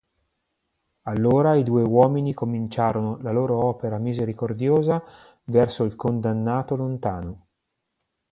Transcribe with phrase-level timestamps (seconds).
[1.03, 5.03] Allora i due uomini cominciarono la loro opera misericordiosa
[5.43, 7.45] verso il condannato lontano.